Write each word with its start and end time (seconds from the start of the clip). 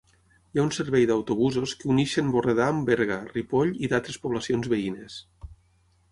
Hi 0.43 0.59
ha 0.59 0.63
un 0.67 0.71
servei 0.75 1.03
d'autobusos 1.09 1.73
que 1.81 1.91
uneixen 1.95 2.31
Borredà 2.35 2.65
amb 2.75 2.89
Berga, 2.91 3.17
Ripoll 3.35 3.75
i 3.89 3.91
d'altres 3.91 4.17
poblacions 4.25 4.71
veïnes. 4.73 5.19